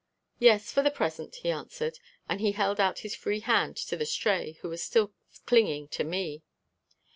[0.39, 4.07] "Yes, for the present," he answered, and he held out his free hand to the
[4.07, 5.13] Stray, who was still
[5.45, 6.41] clinging to me.